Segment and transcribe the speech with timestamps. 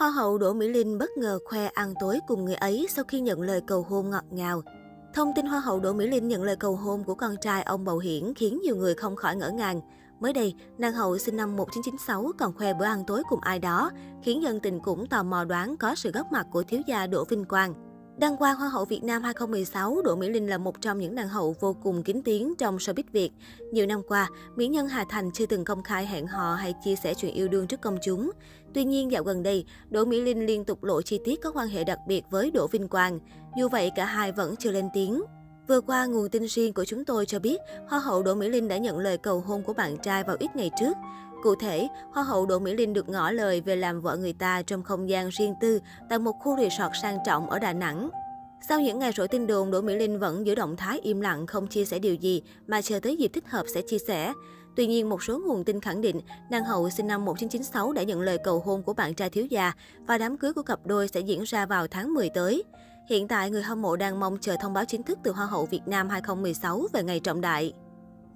[0.00, 3.20] Hoa hậu Đỗ Mỹ Linh bất ngờ khoe ăn tối cùng người ấy sau khi
[3.20, 4.62] nhận lời cầu hôn ngọt ngào.
[5.14, 7.84] Thông tin Hoa hậu Đỗ Mỹ Linh nhận lời cầu hôn của con trai ông
[7.84, 9.80] Bầu Hiển khiến nhiều người không khỏi ngỡ ngàng.
[10.20, 13.90] Mới đây, nàng hậu sinh năm 1996 còn khoe bữa ăn tối cùng ai đó,
[14.22, 17.24] khiến dân tình cũng tò mò đoán có sự góp mặt của thiếu gia Đỗ
[17.24, 17.89] Vinh Quang.
[18.20, 21.28] Đăng quang Hoa hậu Việt Nam 2016, Đỗ Mỹ Linh là một trong những nàng
[21.28, 23.30] hậu vô cùng kín tiếng trong showbiz Việt.
[23.72, 26.96] Nhiều năm qua, mỹ nhân Hà Thành chưa từng công khai hẹn hò hay chia
[26.96, 28.30] sẻ chuyện yêu đương trước công chúng.
[28.74, 31.68] Tuy nhiên, dạo gần đây, Đỗ Mỹ Linh liên tục lộ chi tiết có quan
[31.68, 33.18] hệ đặc biệt với Đỗ Vinh Quang.
[33.56, 35.22] Dù vậy, cả hai vẫn chưa lên tiếng.
[35.70, 38.68] Vừa qua, nguồn tin riêng của chúng tôi cho biết, Hoa hậu Đỗ Mỹ Linh
[38.68, 40.92] đã nhận lời cầu hôn của bạn trai vào ít ngày trước.
[41.42, 44.62] Cụ thể, Hoa hậu Đỗ Mỹ Linh được ngỏ lời về làm vợ người ta
[44.62, 48.10] trong không gian riêng tư tại một khu resort sang trọng ở Đà Nẵng.
[48.68, 51.46] Sau những ngày rỗi tin đồn, Đỗ Mỹ Linh vẫn giữ động thái im lặng
[51.46, 54.32] không chia sẻ điều gì mà chờ tới dịp thích hợp sẽ chia sẻ.
[54.76, 58.20] Tuy nhiên, một số nguồn tin khẳng định nàng hậu sinh năm 1996 đã nhận
[58.20, 59.72] lời cầu hôn của bạn trai thiếu gia
[60.06, 62.64] và đám cưới của cặp đôi sẽ diễn ra vào tháng 10 tới.
[63.10, 65.66] Hiện tại, người hâm mộ đang mong chờ thông báo chính thức từ Hoa hậu
[65.66, 67.72] Việt Nam 2016 về ngày trọng đại.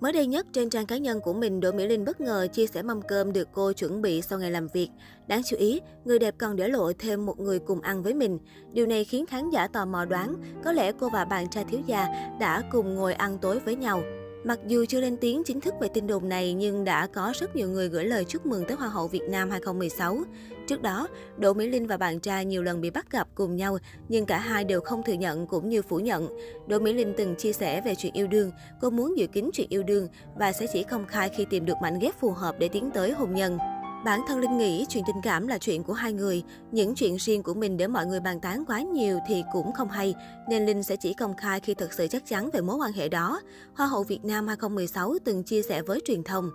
[0.00, 2.66] Mới đây nhất, trên trang cá nhân của mình, Đỗ Mỹ Linh bất ngờ chia
[2.66, 4.88] sẻ mâm cơm được cô chuẩn bị sau ngày làm việc.
[5.26, 8.38] Đáng chú ý, người đẹp còn để lộ thêm một người cùng ăn với mình.
[8.72, 11.80] Điều này khiến khán giả tò mò đoán, có lẽ cô và bạn trai thiếu
[11.86, 12.06] gia
[12.40, 14.02] đã cùng ngồi ăn tối với nhau.
[14.44, 17.56] Mặc dù chưa lên tiếng chính thức về tin đồn này nhưng đã có rất
[17.56, 20.18] nhiều người gửi lời chúc mừng tới Hoa hậu Việt Nam 2016.
[20.68, 23.78] Trước đó, Đỗ Mỹ Linh và bạn trai nhiều lần bị bắt gặp cùng nhau
[24.08, 26.28] nhưng cả hai đều không thừa nhận cũng như phủ nhận.
[26.66, 28.50] Đỗ Mỹ Linh từng chia sẻ về chuyện yêu đương,
[28.80, 31.76] cô muốn giữ kín chuyện yêu đương và sẽ chỉ công khai khi tìm được
[31.82, 33.58] mảnh ghép phù hợp để tiến tới hôn nhân.
[34.04, 37.42] Bản thân Linh nghĩ chuyện tình cảm là chuyện của hai người, những chuyện riêng
[37.42, 40.14] của mình để mọi người bàn tán quá nhiều thì cũng không hay,
[40.48, 43.08] nên Linh sẽ chỉ công khai khi thực sự chắc chắn về mối quan hệ
[43.08, 43.40] đó.
[43.74, 46.50] Hoa hậu Việt Nam 2016 từng chia sẻ với truyền thông.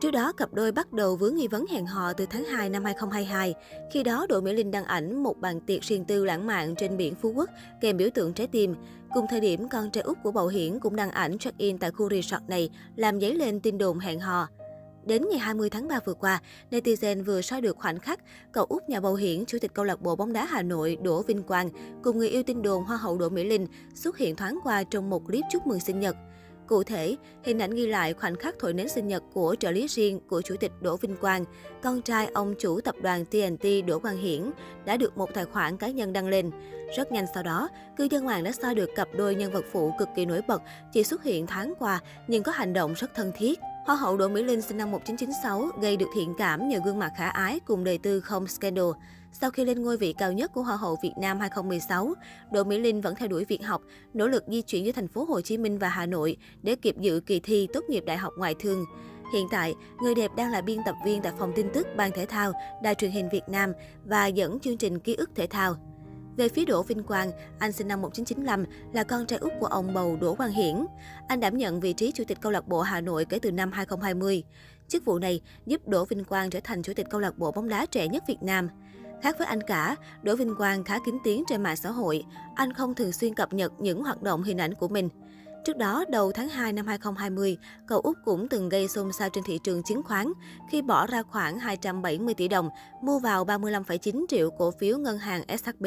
[0.00, 2.84] Trước đó, cặp đôi bắt đầu vướng nghi vấn hẹn hò từ tháng 2 năm
[2.84, 3.54] 2022.
[3.92, 6.96] Khi đó, đội Mỹ Linh đăng ảnh một bàn tiệc riêng tư lãng mạn trên
[6.96, 7.50] biển Phú Quốc
[7.80, 8.74] kèm biểu tượng trái tim.
[9.14, 12.10] Cùng thời điểm, con trai út của Bầu Hiển cũng đăng ảnh check-in tại khu
[12.10, 14.48] resort này, làm dấy lên tin đồn hẹn hò.
[15.06, 18.20] Đến ngày 20 tháng 3 vừa qua, netizen vừa soi được khoảnh khắc
[18.52, 21.22] cậu út nhà bầu hiển, chủ tịch câu lạc bộ bóng đá Hà Nội Đỗ
[21.22, 21.70] Vinh Quang
[22.02, 25.10] cùng người yêu tin đồn Hoa hậu Đỗ Mỹ Linh xuất hiện thoáng qua trong
[25.10, 26.16] một clip chúc mừng sinh nhật.
[26.66, 29.86] Cụ thể, hình ảnh ghi lại khoảnh khắc thổi nến sinh nhật của trợ lý
[29.86, 31.44] riêng của Chủ tịch Đỗ Vinh Quang,
[31.82, 34.50] con trai ông chủ tập đoàn TNT Đỗ Quang Hiển,
[34.84, 36.50] đã được một tài khoản cá nhân đăng lên.
[36.96, 39.92] Rất nhanh sau đó, cư dân mạng đã soi được cặp đôi nhân vật phụ
[39.98, 43.32] cực kỳ nổi bật chỉ xuất hiện tháng qua nhưng có hành động rất thân
[43.36, 43.58] thiết.
[43.84, 47.12] Hoa hậu Đỗ Mỹ Linh sinh năm 1996 gây được thiện cảm nhờ gương mặt
[47.16, 48.84] khả ái cùng đời tư không scandal.
[49.32, 52.14] Sau khi lên ngôi vị cao nhất của Hoa hậu Việt Nam 2016,
[52.52, 53.82] Đỗ Mỹ Linh vẫn theo đuổi việc học,
[54.14, 56.96] nỗ lực di chuyển giữa thành phố Hồ Chí Minh và Hà Nội để kịp
[56.98, 58.84] dự kỳ thi tốt nghiệp Đại học Ngoại thương.
[59.32, 62.26] Hiện tại, người đẹp đang là biên tập viên tại phòng tin tức Ban Thể
[62.26, 62.52] thao,
[62.82, 63.72] Đài truyền hình Việt Nam
[64.04, 65.93] và dẫn chương trình ký ức thể thao.
[66.36, 69.94] Về phía Đỗ Vinh Quang, anh sinh năm 1995, là con trai út của ông
[69.94, 70.86] bầu Đỗ Quang Hiển.
[71.28, 73.72] Anh đảm nhận vị trí chủ tịch câu lạc bộ Hà Nội kể từ năm
[73.72, 74.42] 2020.
[74.88, 77.68] Chức vụ này giúp Đỗ Vinh Quang trở thành chủ tịch câu lạc bộ bóng
[77.68, 78.68] đá trẻ nhất Việt Nam.
[79.22, 82.24] Khác với anh cả, Đỗ Vinh Quang khá kín tiếng trên mạng xã hội.
[82.54, 85.08] Anh không thường xuyên cập nhật những hoạt động hình ảnh của mình.
[85.64, 87.56] Trước đó, đầu tháng 2 năm 2020,
[87.86, 90.32] cậu Úc cũng từng gây xôn xao trên thị trường chứng khoán
[90.70, 92.68] khi bỏ ra khoảng 270 tỷ đồng
[93.02, 95.86] mua vào 35,9 triệu cổ phiếu ngân hàng SHB.